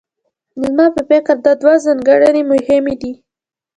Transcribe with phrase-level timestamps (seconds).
[0.61, 3.11] زما په فکر دا دوه ځانګړنې مهمې دي.